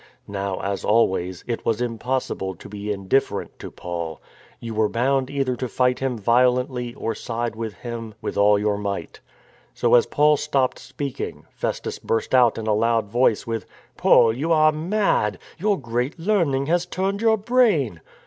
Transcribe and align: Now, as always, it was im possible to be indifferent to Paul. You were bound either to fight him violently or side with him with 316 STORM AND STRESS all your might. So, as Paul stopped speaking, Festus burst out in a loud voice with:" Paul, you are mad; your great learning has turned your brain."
Now, 0.27 0.59
as 0.61 0.83
always, 0.83 1.43
it 1.45 1.63
was 1.63 1.79
im 1.79 1.99
possible 1.99 2.55
to 2.55 2.67
be 2.67 2.91
indifferent 2.91 3.59
to 3.59 3.69
Paul. 3.69 4.19
You 4.59 4.73
were 4.73 4.89
bound 4.89 5.29
either 5.29 5.55
to 5.57 5.67
fight 5.67 5.99
him 5.99 6.17
violently 6.17 6.95
or 6.95 7.13
side 7.13 7.55
with 7.55 7.75
him 7.75 8.15
with 8.19 8.33
316 8.33 8.33
STORM 8.33 8.75
AND 8.77 8.83
STRESS 8.83 9.85
all 9.85 9.87
your 9.87 9.93
might. 9.93 9.95
So, 9.95 9.95
as 9.95 10.05
Paul 10.11 10.37
stopped 10.37 10.79
speaking, 10.79 11.45
Festus 11.53 11.99
burst 11.99 12.33
out 12.33 12.57
in 12.57 12.65
a 12.65 12.73
loud 12.73 13.09
voice 13.09 13.45
with:" 13.45 13.67
Paul, 13.95 14.35
you 14.35 14.51
are 14.51 14.71
mad; 14.71 15.37
your 15.59 15.79
great 15.79 16.17
learning 16.19 16.65
has 16.65 16.87
turned 16.87 17.21
your 17.21 17.37
brain." 17.37 18.01